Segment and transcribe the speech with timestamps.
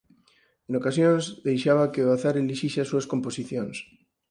[0.67, 3.77] En ocasións deixaba que o azar elixise as súas composicións.